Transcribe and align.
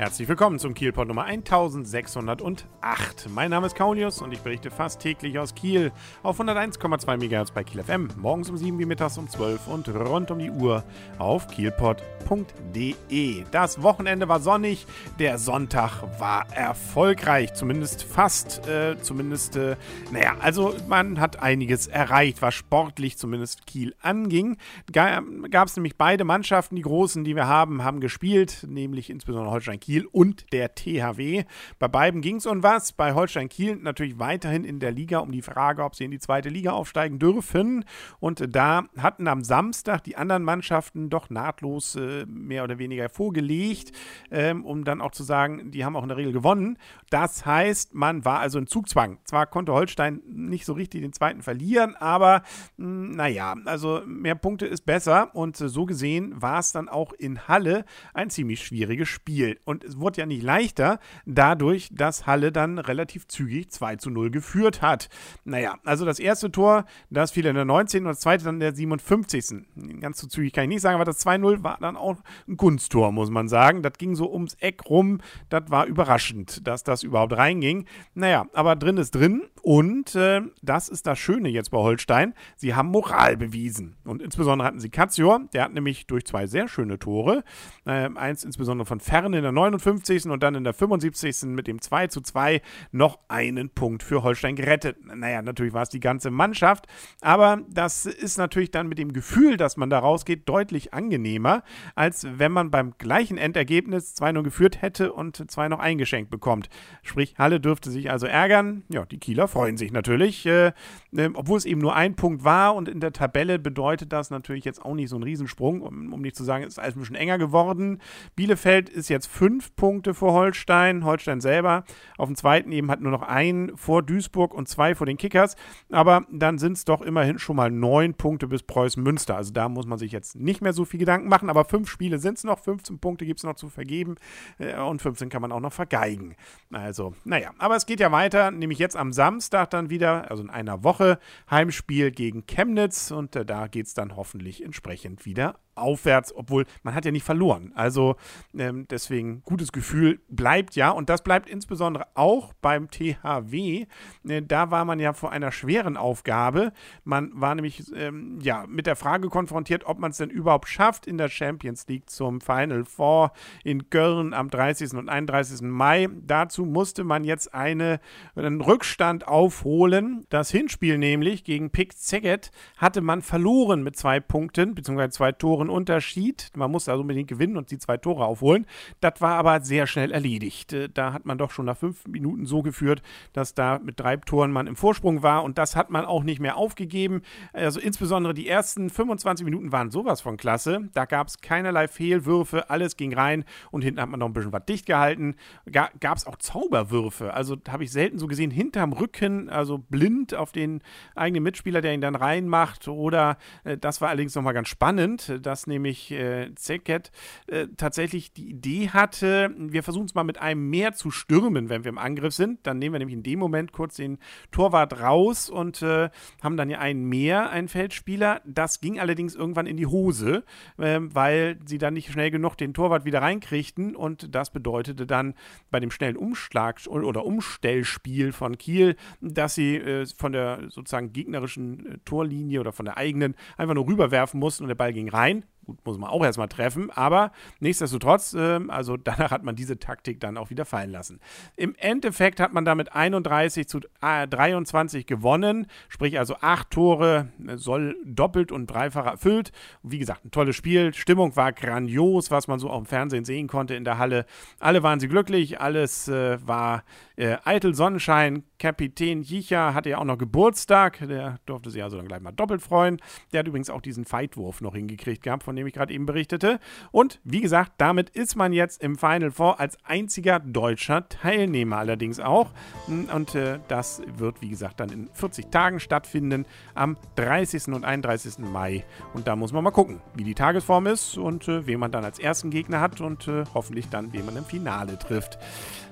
Herzlich 0.00 0.28
willkommen 0.28 0.58
zum 0.58 0.72
Kielpot 0.72 1.06
Nummer 1.06 1.24
1608. 1.24 3.28
Mein 3.28 3.50
Name 3.50 3.66
ist 3.66 3.76
Kaulius 3.76 4.22
und 4.22 4.32
ich 4.32 4.40
berichte 4.40 4.70
fast 4.70 5.02
täglich 5.02 5.38
aus 5.38 5.54
Kiel 5.54 5.92
auf 6.22 6.40
101,2 6.40 7.18
MHz 7.18 7.50
bei 7.50 7.64
Kiel 7.64 7.82
FM, 7.82 8.08
morgens 8.16 8.48
um 8.48 8.56
7 8.56 8.78
wie 8.78 8.86
mittags 8.86 9.18
um 9.18 9.28
12 9.28 9.66
und 9.66 9.90
rund 9.90 10.30
um 10.30 10.38
die 10.38 10.50
Uhr 10.50 10.84
auf 11.18 11.48
kielpot.de. 11.48 13.44
Das 13.50 13.82
Wochenende 13.82 14.26
war 14.26 14.40
sonnig, 14.40 14.86
der 15.18 15.36
Sonntag 15.36 16.02
war 16.18 16.50
erfolgreich, 16.50 17.52
zumindest 17.52 18.02
fast, 18.02 18.66
äh, 18.66 18.96
zumindest, 19.02 19.56
äh, 19.56 19.76
naja, 20.12 20.34
also 20.40 20.74
man 20.88 21.20
hat 21.20 21.42
einiges 21.42 21.88
erreicht, 21.88 22.40
was 22.40 22.54
sportlich 22.54 23.18
zumindest 23.18 23.66
Kiel 23.66 23.94
anging. 24.00 24.56
Gab 24.90 25.66
es 25.66 25.76
nämlich 25.76 25.98
beide 25.98 26.24
Mannschaften, 26.24 26.76
die 26.76 26.82
großen, 26.82 27.22
die 27.22 27.36
wir 27.36 27.48
haben, 27.48 27.84
haben 27.84 28.00
gespielt, 28.00 28.64
nämlich 28.66 29.10
insbesondere 29.10 29.52
Holstein 29.52 29.78
Kiel 29.78 29.89
Kiel 29.90 30.06
und 30.06 30.52
der 30.52 30.76
THW. 30.76 31.42
Bei 31.80 31.88
beiden 31.88 32.20
ging 32.20 32.36
es 32.36 32.46
um 32.46 32.62
was. 32.62 32.92
Bei 32.92 33.12
Holstein 33.12 33.48
Kiel 33.48 33.74
natürlich 33.74 34.20
weiterhin 34.20 34.62
in 34.62 34.78
der 34.78 34.92
Liga 34.92 35.18
um 35.18 35.32
die 35.32 35.42
Frage, 35.42 35.82
ob 35.82 35.96
sie 35.96 36.04
in 36.04 36.12
die 36.12 36.20
zweite 36.20 36.48
Liga 36.48 36.70
aufsteigen 36.70 37.18
dürfen. 37.18 37.84
Und 38.20 38.54
da 38.54 38.84
hatten 38.96 39.26
am 39.26 39.42
Samstag 39.42 40.04
die 40.04 40.14
anderen 40.14 40.44
Mannschaften 40.44 41.10
doch 41.10 41.28
nahtlos 41.28 41.96
äh, 41.96 42.24
mehr 42.26 42.62
oder 42.62 42.78
weniger 42.78 43.08
vorgelegt, 43.08 43.90
ähm, 44.30 44.64
um 44.64 44.84
dann 44.84 45.00
auch 45.00 45.10
zu 45.10 45.24
sagen, 45.24 45.72
die 45.72 45.84
haben 45.84 45.96
auch 45.96 46.04
in 46.04 46.08
der 46.08 46.18
Regel 46.18 46.32
gewonnen. 46.32 46.78
Das 47.10 47.44
heißt, 47.44 47.92
man 47.92 48.24
war 48.24 48.38
also 48.38 48.60
in 48.60 48.68
Zugzwang. 48.68 49.18
Zwar 49.24 49.46
konnte 49.46 49.72
Holstein 49.72 50.22
nicht 50.28 50.66
so 50.66 50.72
richtig 50.74 51.00
den 51.00 51.12
zweiten 51.12 51.42
verlieren, 51.42 51.96
aber 51.96 52.44
mh, 52.76 52.86
hm, 52.86 53.10
naja, 53.16 53.56
also 53.64 54.02
mehr 54.06 54.36
Punkte 54.36 54.66
ist 54.66 54.86
besser. 54.86 55.34
Und 55.34 55.60
äh, 55.60 55.68
so 55.68 55.84
gesehen 55.84 56.40
war 56.40 56.60
es 56.60 56.70
dann 56.70 56.88
auch 56.88 57.12
in 57.12 57.48
Halle 57.48 57.84
ein 58.14 58.30
ziemlich 58.30 58.64
schwieriges 58.64 59.08
Spiel. 59.08 59.58
Und 59.64 59.79
und 59.80 59.88
es 59.88 59.98
wurde 59.98 60.20
ja 60.20 60.26
nicht 60.26 60.42
leichter, 60.42 60.98
dadurch, 61.26 61.88
dass 61.92 62.26
Halle 62.26 62.52
dann 62.52 62.78
relativ 62.78 63.26
zügig 63.26 63.70
2 63.70 63.96
zu 63.96 64.10
0 64.10 64.30
geführt 64.30 64.82
hat. 64.82 65.08
Naja, 65.44 65.76
also 65.84 66.04
das 66.04 66.18
erste 66.18 66.50
Tor, 66.50 66.84
das 67.10 67.30
fiel 67.30 67.46
in 67.46 67.54
der 67.54 67.64
19. 67.64 68.02
und 68.02 68.08
das 68.08 68.20
zweite 68.20 68.44
dann 68.44 68.56
in 68.56 68.60
der 68.60 68.74
57. 68.74 70.00
Ganz 70.00 70.18
so 70.18 70.26
zügig 70.26 70.52
kann 70.52 70.64
ich 70.64 70.68
nicht 70.68 70.82
sagen, 70.82 70.96
aber 70.96 71.04
das 71.04 71.24
2-0 71.24 71.62
war 71.62 71.78
dann 71.80 71.96
auch 71.96 72.16
ein 72.48 72.56
Kunsttor, 72.56 73.12
muss 73.12 73.30
man 73.30 73.48
sagen. 73.48 73.82
Das 73.82 73.94
ging 73.98 74.14
so 74.14 74.30
ums 74.32 74.54
Eck 74.54 74.88
rum. 74.88 75.20
Das 75.48 75.64
war 75.68 75.86
überraschend, 75.86 76.66
dass 76.66 76.84
das 76.84 77.02
überhaupt 77.02 77.36
reinging. 77.36 77.86
Naja, 78.14 78.46
aber 78.52 78.76
drin 78.76 78.96
ist 78.96 79.14
drin 79.14 79.42
und 79.62 80.14
äh, 80.14 80.40
das 80.62 80.88
ist 80.88 81.06
das 81.06 81.18
Schöne 81.18 81.48
jetzt 81.48 81.70
bei 81.70 81.78
Holstein. 81.78 82.34
Sie 82.56 82.74
haben 82.74 82.88
Moral 82.88 83.36
bewiesen. 83.36 83.96
Und 84.04 84.22
insbesondere 84.22 84.66
hatten 84.66 84.80
sie 84.80 84.88
Katsior, 84.88 85.42
der 85.52 85.64
hat 85.64 85.72
nämlich 85.72 86.06
durch 86.06 86.24
zwei 86.24 86.46
sehr 86.46 86.68
schöne 86.68 86.98
Tore, 86.98 87.44
äh, 87.86 88.08
eins 88.14 88.44
insbesondere 88.44 88.86
von 88.86 89.00
Ferne 89.00 89.36
in 89.36 89.42
der 89.42 89.52
59. 89.52 90.26
und 90.26 90.42
dann 90.42 90.54
in 90.54 90.64
der 90.64 90.72
75. 90.72 91.42
mit 91.54 91.66
dem 91.66 91.80
2 91.80 92.06
zu 92.06 92.20
2 92.20 92.62
noch 92.92 93.18
einen 93.28 93.70
Punkt 93.70 94.02
für 94.02 94.22
Holstein 94.22 94.56
gerettet. 94.56 94.96
Naja, 95.04 95.42
natürlich 95.42 95.72
war 95.72 95.82
es 95.82 95.88
die 95.90 96.00
ganze 96.00 96.30
Mannschaft, 96.30 96.86
aber 97.20 97.60
das 97.68 98.06
ist 98.06 98.38
natürlich 98.38 98.70
dann 98.70 98.88
mit 98.88 98.98
dem 98.98 99.12
Gefühl, 99.12 99.56
dass 99.56 99.76
man 99.76 99.90
da 99.90 99.98
rausgeht, 99.98 100.48
deutlich 100.48 100.94
angenehmer, 100.94 101.62
als 101.94 102.26
wenn 102.38 102.52
man 102.52 102.70
beim 102.70 102.94
gleichen 102.98 103.38
Endergebnis 103.38 104.14
2-0 104.16 104.42
geführt 104.42 104.82
hätte 104.82 105.12
und 105.12 105.50
2 105.50 105.68
noch 105.68 105.78
eingeschenkt 105.78 106.30
bekommt. 106.30 106.68
Sprich, 107.02 107.34
Halle 107.38 107.60
dürfte 107.60 107.90
sich 107.90 108.10
also 108.10 108.26
ärgern. 108.26 108.84
Ja, 108.88 109.04
die 109.04 109.18
Kieler 109.18 109.48
freuen 109.50 109.76
sich 109.76 109.92
natürlich, 109.92 110.46
äh, 110.46 110.72
äh, 111.12 111.28
obwohl 111.34 111.58
es 111.58 111.64
eben 111.64 111.80
nur 111.80 111.94
ein 111.94 112.14
Punkt 112.16 112.44
war. 112.44 112.74
Und 112.74 112.88
in 112.88 113.00
der 113.00 113.12
Tabelle 113.12 113.58
bedeutet 113.58 114.12
das 114.12 114.30
natürlich 114.30 114.64
jetzt 114.64 114.82
auch 114.84 114.94
nicht 114.94 115.10
so 115.10 115.16
ein 115.16 115.22
Riesensprung, 115.22 115.82
um, 115.82 116.12
um 116.12 116.20
nicht 116.20 116.36
zu 116.36 116.44
sagen, 116.44 116.64
es 116.64 116.74
ist 116.74 116.78
alles 116.78 116.96
ein 116.96 117.00
bisschen 117.00 117.16
enger 117.16 117.38
geworden. 117.38 117.98
Bielefeld 118.36 118.88
ist 118.88 119.08
jetzt 119.08 119.26
fünf 119.26 119.74
Punkte 119.76 120.14
vor 120.14 120.32
Holstein, 120.32 121.04
Holstein 121.04 121.40
selber 121.40 121.84
auf 122.18 122.28
dem 122.28 122.36
zweiten 122.36 122.72
eben 122.72 122.90
hat 122.90 123.00
nur 123.00 123.12
noch 123.12 123.22
einen 123.22 123.76
vor 123.76 124.02
Duisburg 124.02 124.54
und 124.54 124.68
zwei 124.68 124.94
vor 124.94 125.06
den 125.06 125.16
Kickers, 125.16 125.56
aber 125.90 126.24
dann 126.30 126.58
sind 126.58 126.72
es 126.72 126.84
doch 126.84 127.02
immerhin 127.02 127.38
schon 127.38 127.56
mal 127.56 127.70
neun 127.70 128.14
Punkte 128.14 128.46
bis 128.46 128.62
Preußen 128.62 129.02
Münster, 129.02 129.36
also 129.36 129.52
da 129.52 129.68
muss 129.68 129.86
man 129.86 129.98
sich 129.98 130.12
jetzt 130.12 130.36
nicht 130.36 130.60
mehr 130.60 130.72
so 130.72 130.84
viel 130.84 131.00
Gedanken 131.00 131.28
machen, 131.28 131.50
aber 131.50 131.64
fünf 131.64 131.90
Spiele 131.90 132.18
sind 132.18 132.38
es 132.38 132.44
noch, 132.44 132.58
15 132.58 132.98
Punkte 132.98 133.26
gibt 133.26 133.40
es 133.40 133.44
noch 133.44 133.54
zu 133.54 133.68
vergeben. 133.68 134.16
Äh, 134.58 134.78
und 134.80 135.02
15 135.02 135.28
kann 135.28 135.42
man 135.42 135.52
auch 135.52 135.60
noch 135.60 135.72
vergeigen. 135.72 136.36
Also, 136.72 137.14
naja, 137.24 137.50
aber 137.58 137.76
es 137.76 137.86
geht 137.86 138.00
ja 138.00 138.12
weiter, 138.12 138.50
nämlich 138.50 138.78
jetzt 138.78 138.96
am 138.96 139.12
Samstag 139.12 139.39
Samstag 139.40 139.70
dann 139.70 139.88
wieder, 139.88 140.30
also 140.30 140.42
in 140.42 140.50
einer 140.50 140.84
Woche, 140.84 141.18
Heimspiel 141.50 142.10
gegen 142.10 142.44
Chemnitz 142.44 143.10
und 143.10 143.34
äh, 143.36 143.46
da 143.46 143.68
geht 143.68 143.86
es 143.86 143.94
dann 143.94 144.14
hoffentlich 144.14 144.62
entsprechend 144.62 145.24
wieder 145.24 145.56
aufwärts, 145.80 146.34
obwohl 146.34 146.66
man 146.82 146.94
hat 146.94 147.04
ja 147.04 147.10
nicht 147.10 147.24
verloren. 147.24 147.72
Also 147.74 148.16
ähm, 148.56 148.86
deswegen 148.88 149.42
gutes 149.42 149.72
Gefühl 149.72 150.20
bleibt 150.28 150.76
ja 150.76 150.90
und 150.90 151.08
das 151.08 151.22
bleibt 151.22 151.48
insbesondere 151.48 152.06
auch 152.14 152.52
beim 152.60 152.90
THW. 152.90 153.86
Äh, 154.28 154.42
da 154.42 154.70
war 154.70 154.84
man 154.84 155.00
ja 155.00 155.12
vor 155.12 155.32
einer 155.32 155.52
schweren 155.52 155.96
Aufgabe. 155.96 156.72
Man 157.04 157.30
war 157.34 157.54
nämlich 157.54 157.84
ähm, 157.94 158.38
ja 158.42 158.64
mit 158.68 158.86
der 158.86 158.96
Frage 158.96 159.28
konfrontiert, 159.28 159.84
ob 159.86 159.98
man 159.98 160.10
es 160.10 160.18
denn 160.18 160.30
überhaupt 160.30 160.68
schafft 160.68 161.06
in 161.06 161.18
der 161.18 161.28
Champions 161.28 161.86
League 161.88 162.10
zum 162.10 162.40
Final 162.40 162.84
Four 162.84 163.32
in 163.64 163.90
Köln 163.90 164.34
am 164.34 164.50
30. 164.50 164.94
und 164.94 165.08
31. 165.08 165.62
Mai. 165.62 166.08
Dazu 166.22 166.64
musste 166.64 167.04
man 167.04 167.24
jetzt 167.24 167.54
eine, 167.54 168.00
einen 168.34 168.60
Rückstand 168.60 169.26
aufholen. 169.30 170.26
Das 170.28 170.50
Hinspiel 170.50 170.98
nämlich 170.98 171.44
gegen 171.44 171.70
Pick 171.70 171.92
Szeged 171.92 172.50
hatte 172.76 173.00
man 173.00 173.22
verloren 173.22 173.82
mit 173.82 173.96
zwei 173.96 174.20
Punkten 174.20 174.74
bzw. 174.74 175.08
zwei 175.10 175.32
Toren 175.32 175.70
Unterschied. 175.70 176.50
Man 176.56 176.70
musste 176.70 176.90
also 176.90 177.02
unbedingt 177.02 177.28
gewinnen 177.28 177.56
und 177.56 177.70
die 177.70 177.78
zwei 177.78 177.96
Tore 177.96 178.24
aufholen. 178.24 178.66
Das 179.00 179.20
war 179.20 179.36
aber 179.36 179.60
sehr 179.60 179.86
schnell 179.86 180.10
erledigt. 180.10 180.72
Äh, 180.72 180.88
da 180.92 181.12
hat 181.12 181.26
man 181.26 181.38
doch 181.38 181.50
schon 181.50 181.66
nach 181.66 181.76
fünf 181.76 182.06
Minuten 182.06 182.46
so 182.46 182.62
geführt, 182.62 183.02
dass 183.32 183.54
da 183.54 183.78
mit 183.78 184.00
drei 184.00 184.16
Toren 184.16 184.50
man 184.50 184.66
im 184.66 184.76
Vorsprung 184.76 185.22
war 185.22 185.44
und 185.44 185.58
das 185.58 185.76
hat 185.76 185.90
man 185.90 186.04
auch 186.04 186.24
nicht 186.24 186.40
mehr 186.40 186.56
aufgegeben. 186.56 187.22
Also 187.52 187.80
insbesondere 187.80 188.34
die 188.34 188.48
ersten 188.48 188.90
25 188.90 189.44
Minuten 189.44 189.72
waren 189.72 189.90
sowas 189.90 190.20
von 190.20 190.36
klasse. 190.36 190.88
Da 190.92 191.04
gab 191.04 191.28
es 191.28 191.40
keinerlei 191.40 191.88
Fehlwürfe, 191.88 192.68
alles 192.70 192.96
ging 192.96 193.14
rein 193.14 193.44
und 193.70 193.82
hinten 193.82 194.00
hat 194.00 194.08
man 194.08 194.20
noch 194.20 194.26
ein 194.26 194.32
bisschen 194.32 194.52
was 194.52 194.64
dicht 194.66 194.86
gehalten. 194.86 195.36
Gab 195.70 196.16
es 196.16 196.26
auch 196.26 196.36
Zauberwürfe. 196.36 197.32
Also 197.32 197.56
habe 197.68 197.84
ich 197.84 197.92
selten 197.92 198.18
so 198.18 198.26
gesehen, 198.26 198.50
hinterm 198.50 198.92
Rücken, 198.92 199.19
also 199.22 199.78
blind 199.78 200.34
auf 200.34 200.52
den 200.52 200.82
eigenen 201.14 201.44
Mitspieler, 201.44 201.80
der 201.80 201.94
ihn 201.94 202.00
dann 202.00 202.16
reinmacht. 202.16 202.88
Oder 202.88 203.38
äh, 203.64 203.76
das 203.76 204.00
war 204.00 204.08
allerdings 204.08 204.34
nochmal 204.34 204.54
ganz 204.54 204.68
spannend, 204.68 205.38
dass 205.42 205.60
dass 205.60 205.66
nämlich 205.66 206.10
äh, 206.10 206.54
Zeket 206.54 207.12
äh, 207.46 207.66
tatsächlich 207.76 208.32
die 208.32 208.48
Idee 208.48 208.88
hatte, 208.88 209.54
wir 209.58 209.82
versuchen 209.82 210.06
es 210.06 210.14
mal 210.14 210.24
mit 210.24 210.40
einem 210.40 210.70
mehr 210.70 210.94
zu 210.94 211.10
stürmen, 211.10 211.68
wenn 211.68 211.84
wir 211.84 211.90
im 211.90 211.98
Angriff 211.98 212.32
sind. 212.32 212.66
Dann 212.66 212.78
nehmen 212.78 212.94
wir 212.94 212.98
nämlich 212.98 213.16
in 213.16 213.22
dem 213.22 213.38
Moment 213.38 213.72
kurz 213.72 213.96
den 213.96 214.18
Torwart 214.52 215.00
raus 215.00 215.50
und 215.50 215.82
äh, 215.82 216.08
haben 216.42 216.56
dann 216.56 216.70
ja 216.70 216.78
einen 216.78 217.04
mehr, 217.04 217.50
einen 217.50 217.68
Feldspieler. 217.68 218.40
Das 218.46 218.80
ging 218.80 218.98
allerdings 218.98 219.34
irgendwann 219.34 219.66
in 219.66 219.76
die 219.76 219.86
Hose, 219.86 220.44
ähm, 220.78 221.14
weil 221.14 221.58
sie 221.66 221.78
dann 221.78 221.92
nicht 221.92 222.10
schnell 222.10 222.30
genug 222.30 222.56
den 222.56 222.72
Torwart 222.72 223.04
wieder 223.04 223.20
reinkriegten 223.20 223.94
und 223.94 224.34
das 224.34 224.50
bedeutete 224.50 225.06
dann 225.06 225.34
bei 225.70 225.80
dem 225.80 225.90
schnellen 225.90 226.16
Umschlag 226.16 226.80
oder 226.86 227.26
Umstellspiel 227.26 228.32
von 228.32 228.56
Kiel, 228.56 228.96
dass 229.20 229.54
sie 229.54 229.76
äh, 229.76 230.06
von 230.16 230.32
der 230.32 230.68
sozusagen 230.70 231.12
gegnerischen 231.12 231.86
äh, 231.86 231.98
Torlinie 232.04 232.60
oder 232.60 232.72
von 232.72 232.84
der 232.84 232.96
eigenen 232.96 233.34
einfach 233.56 233.74
nur 233.74 233.86
rüberwerfen 233.86 234.40
mussten 234.40 234.64
und 234.64 234.68
der 234.68 234.74
Ball 234.74 234.92
ging 234.92 235.08
rein. 235.08 235.44
Muss 235.84 235.98
man 235.98 236.10
auch 236.10 236.24
erstmal 236.24 236.48
treffen, 236.48 236.90
aber 236.90 237.32
nichtsdestotrotz, 237.60 238.34
äh, 238.34 238.60
also 238.68 238.96
danach 238.96 239.30
hat 239.30 239.42
man 239.42 239.56
diese 239.56 239.78
Taktik 239.78 240.20
dann 240.20 240.36
auch 240.36 240.50
wieder 240.50 240.64
fallen 240.64 240.90
lassen. 240.90 241.20
Im 241.56 241.74
Endeffekt 241.76 242.40
hat 242.40 242.52
man 242.52 242.64
damit 242.64 242.94
31 242.94 243.68
zu 243.68 243.80
äh, 244.00 244.26
23 244.26 245.06
gewonnen, 245.06 245.66
sprich 245.88 246.18
also 246.18 246.36
acht 246.40 246.70
Tore, 246.70 247.28
äh, 247.46 247.56
soll 247.56 247.96
doppelt 248.04 248.52
und 248.52 248.66
dreifach 248.66 249.06
erfüllt. 249.06 249.52
wie 249.82 249.98
gesagt, 249.98 250.24
ein 250.24 250.30
tolles 250.30 250.56
Spiel, 250.56 250.94
Stimmung 250.94 251.36
war 251.36 251.52
grandios, 251.52 252.30
was 252.30 252.48
man 252.48 252.58
so 252.58 252.70
auch 252.70 252.78
im 252.78 252.86
Fernsehen 252.86 253.24
sehen 253.24 253.48
konnte 253.48 253.74
in 253.74 253.84
der 253.84 253.98
Halle. 253.98 254.26
Alle 254.58 254.82
waren 254.82 255.00
sie 255.00 255.08
glücklich, 255.08 255.60
alles 255.60 256.08
äh, 256.08 256.38
war 256.46 256.84
äh, 257.16 257.36
eitel 257.44 257.74
Sonnenschein. 257.74 258.44
Kapitän 258.58 259.22
Jicha 259.22 259.74
hatte 259.74 259.90
ja 259.90 259.98
auch 259.98 260.04
noch 260.04 260.18
Geburtstag, 260.18 260.98
der 261.06 261.38
durfte 261.46 261.70
sich 261.70 261.82
also 261.82 261.96
dann 261.96 262.08
gleich 262.08 262.20
mal 262.20 262.32
doppelt 262.32 262.62
freuen. 262.62 262.98
Der 263.32 263.40
hat 263.40 263.48
übrigens 263.48 263.70
auch 263.70 263.80
diesen 263.80 264.04
Feitwurf 264.04 264.60
noch 264.60 264.74
hingekriegt 264.74 265.22
gehabt, 265.22 265.42
von 265.42 265.56
dem 265.60 265.66
ich 265.66 265.74
gerade 265.74 265.92
eben 265.92 266.06
berichtete. 266.06 266.58
Und 266.90 267.20
wie 267.24 267.40
gesagt, 267.40 267.72
damit 267.78 268.10
ist 268.10 268.34
man 268.34 268.52
jetzt 268.52 268.82
im 268.82 268.96
Final 268.96 269.30
Four 269.30 269.60
als 269.60 269.76
einziger 269.84 270.40
deutscher 270.40 271.08
Teilnehmer 271.08 271.78
allerdings 271.78 272.18
auch. 272.18 272.50
Und 272.86 273.34
äh, 273.34 273.60
das 273.68 274.02
wird, 274.16 274.40
wie 274.40 274.48
gesagt, 274.48 274.80
dann 274.80 274.90
in 274.90 275.10
40 275.12 275.50
Tagen 275.50 275.80
stattfinden, 275.80 276.46
am 276.74 276.96
30. 277.16 277.68
und 277.68 277.84
31. 277.84 278.38
Mai. 278.38 278.84
Und 279.14 279.26
da 279.26 279.36
muss 279.36 279.52
man 279.52 279.62
mal 279.62 279.70
gucken, 279.70 280.00
wie 280.14 280.24
die 280.24 280.34
Tagesform 280.34 280.86
ist 280.86 281.16
und 281.18 281.48
äh, 281.48 281.66
wen 281.66 281.78
man 281.78 281.92
dann 281.92 282.04
als 282.04 282.18
ersten 282.18 282.50
Gegner 282.50 282.80
hat 282.80 283.00
und 283.00 283.28
äh, 283.28 283.44
hoffentlich 283.54 283.88
dann, 283.88 284.12
wen 284.12 284.24
man 284.24 284.36
im 284.36 284.44
Finale 284.44 284.98
trifft. 284.98 285.38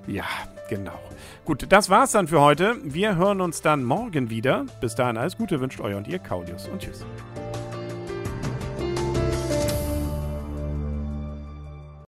Ja, 0.07 0.25
genau. 0.71 0.99
Gut, 1.45 1.67
das 1.69 1.91
war's 1.91 2.13
dann 2.13 2.29
für 2.29 2.41
heute. 2.41 2.77
Wir 2.83 3.17
hören 3.17 3.41
uns 3.43 3.61
dann 3.61 3.85
morgen 3.85 4.31
wieder. 4.31 4.65
Bis 4.81 4.95
dahin 4.95 5.19
alles 5.19 5.37
Gute 5.37 5.61
wünscht 5.61 5.81
euer 5.81 5.99
und 5.99 6.09
ihr 6.09 6.19
Kaulius 6.19 6.67
und 6.69 6.81
tschüss. 6.81 7.05